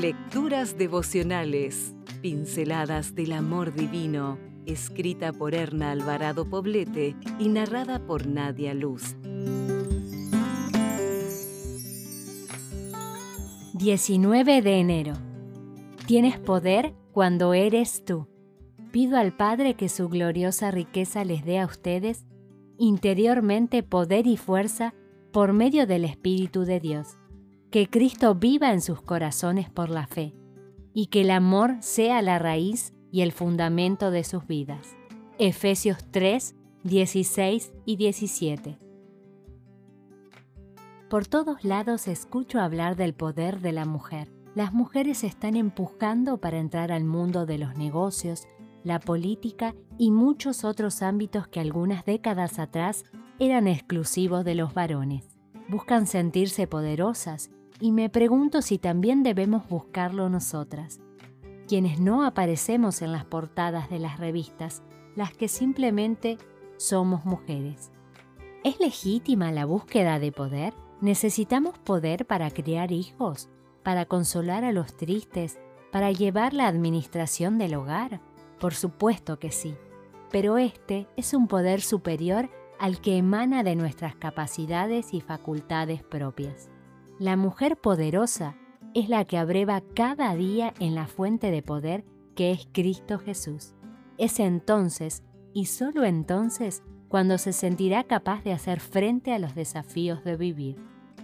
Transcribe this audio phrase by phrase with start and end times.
[0.00, 8.72] Lecturas devocionales, pinceladas del amor divino, escrita por Erna Alvarado Poblete y narrada por Nadia
[8.72, 9.14] Luz.
[13.74, 15.12] 19 de enero.
[16.06, 18.26] Tienes poder cuando eres tú.
[18.92, 22.24] Pido al Padre que su gloriosa riqueza les dé a ustedes
[22.78, 24.94] interiormente poder y fuerza
[25.30, 27.19] por medio del Espíritu de Dios
[27.70, 30.34] que Cristo viva en sus corazones por la fe
[30.92, 34.96] y que el amor sea la raíz y el fundamento de sus vidas.
[35.38, 38.78] Efesios 3, 16 y 17.
[41.08, 44.32] Por todos lados escucho hablar del poder de la mujer.
[44.56, 48.48] Las mujeres se están empujando para entrar al mundo de los negocios,
[48.82, 53.04] la política y muchos otros ámbitos que algunas décadas atrás
[53.38, 55.28] eran exclusivos de los varones.
[55.68, 61.00] Buscan sentirse poderosas y me pregunto si también debemos buscarlo nosotras,
[61.66, 64.82] quienes no aparecemos en las portadas de las revistas,
[65.16, 66.36] las que simplemente
[66.76, 67.90] somos mujeres.
[68.62, 70.74] ¿Es legítima la búsqueda de poder?
[71.00, 73.48] ¿Necesitamos poder para criar hijos,
[73.82, 75.58] para consolar a los tristes,
[75.90, 78.20] para llevar la administración del hogar?
[78.58, 79.74] Por supuesto que sí,
[80.30, 86.68] pero este es un poder superior al que emana de nuestras capacidades y facultades propias.
[87.20, 88.56] La mujer poderosa
[88.94, 92.02] es la que abreva cada día en la fuente de poder
[92.34, 93.74] que es Cristo Jesús.
[94.16, 100.24] Es entonces, y solo entonces, cuando se sentirá capaz de hacer frente a los desafíos
[100.24, 100.76] de vivir.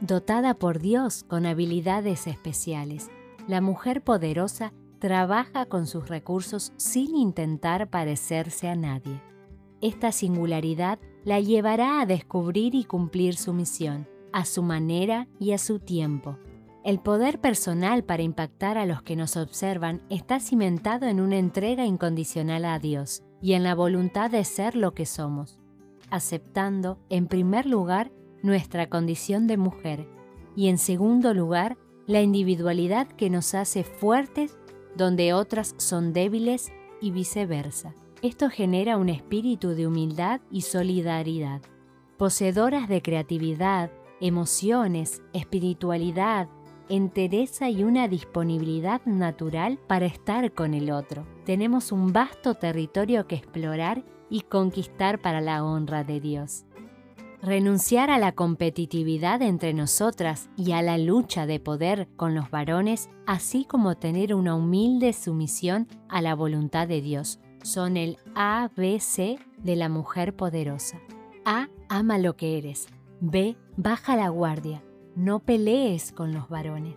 [0.00, 3.10] Dotada por Dios con habilidades especiales,
[3.46, 9.20] la mujer poderosa trabaja con sus recursos sin intentar parecerse a nadie.
[9.82, 15.58] Esta singularidad la llevará a descubrir y cumplir su misión, a su manera y a
[15.58, 16.38] su tiempo.
[16.84, 21.86] El poder personal para impactar a los que nos observan está cimentado en una entrega
[21.86, 25.60] incondicional a Dios y en la voluntad de ser lo que somos,
[26.10, 28.10] aceptando, en primer lugar,
[28.42, 30.08] nuestra condición de mujer
[30.56, 31.76] y, en segundo lugar,
[32.06, 34.58] la individualidad que nos hace fuertes
[34.96, 37.94] donde otras son débiles y viceversa.
[38.22, 41.62] Esto genera un espíritu de humildad y solidaridad.
[42.18, 43.90] Poseedoras de creatividad,
[44.22, 46.48] emociones, espiritualidad,
[46.88, 51.26] entereza y una disponibilidad natural para estar con el otro.
[51.44, 56.64] Tenemos un vasto territorio que explorar y conquistar para la honra de Dios.
[57.42, 63.10] Renunciar a la competitividad entre nosotras y a la lucha de poder con los varones,
[63.26, 69.76] así como tener una humilde sumisión a la voluntad de Dios, son el ABC de
[69.76, 71.00] la mujer poderosa.
[71.44, 71.66] A.
[71.88, 72.86] Ama lo que eres.
[73.24, 73.56] B.
[73.76, 74.82] Baja la guardia.
[75.14, 76.96] No pelees con los varones.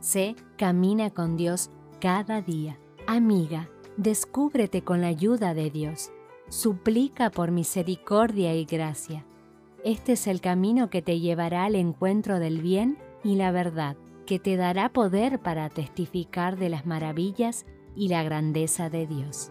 [0.00, 0.34] C.
[0.58, 1.70] Camina con Dios
[2.00, 2.76] cada día.
[3.06, 6.10] Amiga, descúbrete con la ayuda de Dios.
[6.48, 9.24] Suplica por misericordia y gracia.
[9.84, 14.40] Este es el camino que te llevará al encuentro del bien y la verdad, que
[14.40, 19.50] te dará poder para testificar de las maravillas y la grandeza de Dios.